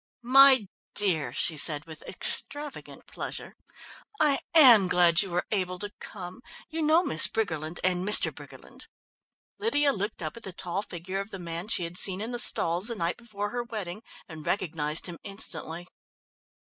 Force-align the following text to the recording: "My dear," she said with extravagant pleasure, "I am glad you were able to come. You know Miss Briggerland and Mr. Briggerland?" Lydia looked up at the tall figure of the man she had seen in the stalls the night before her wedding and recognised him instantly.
"My 0.33 0.67
dear," 0.95 1.31
she 1.31 1.55
said 1.55 1.85
with 1.85 2.01
extravagant 2.09 3.05
pleasure, 3.05 3.55
"I 4.19 4.39
am 4.55 4.87
glad 4.87 5.21
you 5.21 5.29
were 5.29 5.45
able 5.51 5.77
to 5.77 5.93
come. 5.99 6.41
You 6.71 6.81
know 6.81 7.03
Miss 7.03 7.27
Briggerland 7.27 7.79
and 7.83 8.03
Mr. 8.03 8.33
Briggerland?" 8.33 8.87
Lydia 9.59 9.93
looked 9.93 10.23
up 10.23 10.35
at 10.37 10.41
the 10.41 10.53
tall 10.53 10.81
figure 10.81 11.19
of 11.19 11.29
the 11.29 11.37
man 11.37 11.67
she 11.67 11.83
had 11.83 11.97
seen 11.97 12.19
in 12.19 12.31
the 12.31 12.39
stalls 12.39 12.87
the 12.87 12.95
night 12.95 13.17
before 13.17 13.51
her 13.51 13.61
wedding 13.61 14.01
and 14.27 14.43
recognised 14.43 15.05
him 15.05 15.19
instantly. 15.23 15.87